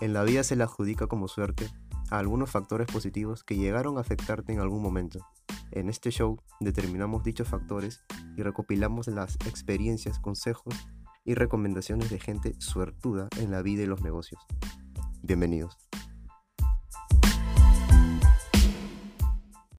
En 0.00 0.14
la 0.14 0.24
vida 0.24 0.42
se 0.44 0.56
le 0.56 0.64
adjudica 0.64 1.08
como 1.08 1.28
suerte 1.28 1.68
a 2.10 2.18
algunos 2.18 2.50
factores 2.50 2.86
positivos 2.86 3.44
que 3.44 3.56
llegaron 3.56 3.98
a 3.98 4.00
afectarte 4.00 4.52
en 4.52 4.60
algún 4.60 4.82
momento. 4.82 5.26
En 5.72 5.90
este 5.90 6.10
show 6.10 6.40
determinamos 6.58 7.22
dichos 7.22 7.48
factores 7.48 8.02
y 8.34 8.42
recopilamos 8.42 9.08
las 9.08 9.34
experiencias, 9.46 10.18
consejos 10.18 10.74
y 11.24 11.34
recomendaciones 11.34 12.08
de 12.08 12.18
gente 12.18 12.54
suertuda 12.58 13.28
en 13.38 13.50
la 13.50 13.60
vida 13.60 13.82
y 13.82 13.86
los 13.86 14.00
negocios. 14.00 14.40
Bienvenidos. 15.22 15.89